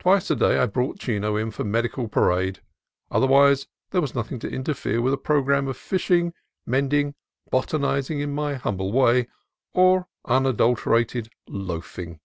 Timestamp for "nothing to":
4.12-4.50